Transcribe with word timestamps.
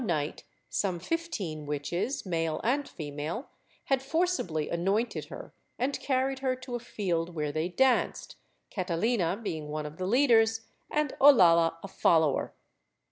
224 0.01 0.01
WITCHCRAFT 0.01 0.35
[Book 0.35 0.45
VIII 0.47 0.65
some 0.71 0.97
fifteen 0.99 1.65
witches, 1.67 2.25
male 2.25 2.59
and 2.63 2.89
female, 2.89 3.49
had 3.83 4.01
forcibly 4.01 4.67
anointed 4.67 5.25
her 5.25 5.53
and 5.77 5.99
carried 5.99 6.39
her 6.39 6.55
to 6.55 6.73
a 6.73 6.79
field 6.79 7.35
where 7.35 7.51
they 7.51 7.69
danced, 7.69 8.35
Catalina 8.71 9.37
being 9.39 9.67
one 9.67 9.85
of 9.85 9.97
the 9.97 10.07
leaders 10.07 10.61
and 10.89 11.13
Olalla 11.21 11.75
a 11.83 11.87
follower. 11.87 12.51